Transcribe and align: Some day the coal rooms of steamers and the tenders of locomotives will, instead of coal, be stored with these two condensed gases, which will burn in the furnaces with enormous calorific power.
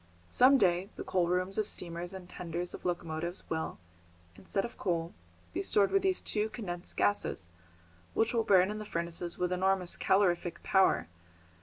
Some 0.31 0.57
day 0.57 0.89
the 0.95 1.03
coal 1.03 1.27
rooms 1.27 1.59
of 1.59 1.67
steamers 1.67 2.11
and 2.11 2.27
the 2.27 2.31
tenders 2.33 2.73
of 2.73 2.85
locomotives 2.85 3.47
will, 3.51 3.77
instead 4.35 4.65
of 4.65 4.75
coal, 4.75 5.13
be 5.53 5.61
stored 5.61 5.91
with 5.91 6.01
these 6.01 6.21
two 6.21 6.49
condensed 6.49 6.97
gases, 6.97 7.45
which 8.15 8.33
will 8.33 8.41
burn 8.43 8.71
in 8.71 8.79
the 8.79 8.83
furnaces 8.85 9.37
with 9.37 9.51
enormous 9.51 9.95
calorific 9.95 10.63
power. 10.63 11.07